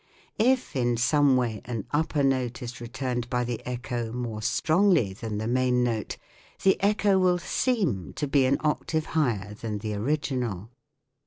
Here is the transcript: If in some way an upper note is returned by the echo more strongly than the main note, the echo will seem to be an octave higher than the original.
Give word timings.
If 0.39 0.75
in 0.75 0.97
some 0.97 1.37
way 1.37 1.61
an 1.65 1.85
upper 1.91 2.23
note 2.23 2.63
is 2.63 2.81
returned 2.81 3.29
by 3.29 3.43
the 3.43 3.61
echo 3.67 4.11
more 4.11 4.41
strongly 4.41 5.13
than 5.13 5.37
the 5.37 5.45
main 5.45 5.83
note, 5.83 6.17
the 6.63 6.81
echo 6.81 7.19
will 7.19 7.37
seem 7.37 8.13
to 8.13 8.27
be 8.27 8.45
an 8.47 8.57
octave 8.61 9.05
higher 9.13 9.53
than 9.53 9.77
the 9.77 9.93
original. 9.93 10.71